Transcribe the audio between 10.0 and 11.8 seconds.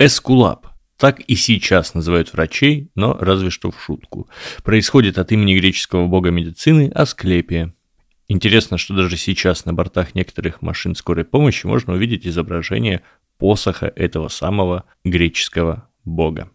некоторых машин скорой помощи